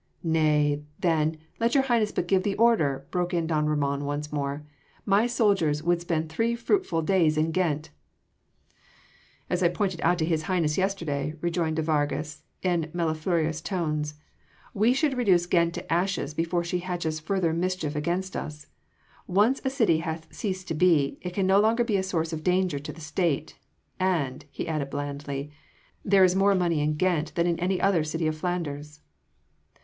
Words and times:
"Nay, 0.23 0.81
then, 0.97 1.37
let 1.59 1.75
your 1.75 1.83
Highness 1.83 2.11
but 2.11 2.27
give 2.27 2.41
the 2.41 2.55
order," 2.55 3.05
broke 3.11 3.35
in 3.35 3.45
don 3.45 3.67
Ramon 3.67 4.03
once 4.03 4.33
more, 4.33 4.65
"my 5.05 5.27
soldiers 5.27 5.83
would 5.83 6.01
spend 6.01 6.27
three 6.27 6.55
fruitful 6.55 7.03
days 7.03 7.37
in 7.37 7.51
Ghent." 7.51 7.91
"As 9.47 9.61
I 9.61 9.67
pointed 9.69 10.01
out 10.01 10.17
to 10.17 10.25
His 10.25 10.41
Highness 10.49 10.75
yesterday," 10.75 11.35
rejoined 11.39 11.75
de 11.75 11.83
Vargas 11.83 12.41
in 12.63 12.89
mellifluous 12.95 13.61
tones, 13.61 14.15
"we 14.73 14.91
should 14.91 15.15
reduce 15.15 15.45
Ghent 15.45 15.75
to 15.75 15.93
ashes 15.93 16.33
before 16.33 16.63
she 16.63 16.79
hatches 16.79 17.19
further 17.19 17.53
mischief 17.53 17.95
against 17.95 18.35
us. 18.35 18.65
Once 19.27 19.61
a 19.63 19.69
city 19.69 19.99
hath 19.99 20.33
ceased 20.33 20.67
to 20.69 20.73
be, 20.73 21.19
it 21.21 21.35
can 21.35 21.45
no 21.45 21.59
longer 21.59 21.83
be 21.83 21.97
a 21.97 22.01
source 22.01 22.33
of 22.33 22.43
danger 22.43 22.79
to 22.79 22.91
the 22.91 23.01
State... 23.01 23.55
and," 23.99 24.45
he 24.49 24.67
added 24.67 24.89
blandly, 24.89 25.51
"there 26.03 26.23
is 26.23 26.35
more 26.35 26.55
money 26.55 26.81
in 26.81 26.95
Ghent 26.95 27.35
than 27.35 27.45
in 27.45 27.59
any 27.59 27.79
other 27.79 28.03
city 28.03 28.25
of 28.25 28.35
Flanders." 28.35 29.01